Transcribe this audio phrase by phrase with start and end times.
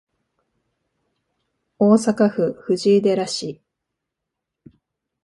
[1.77, 3.61] 大阪府藤井寺市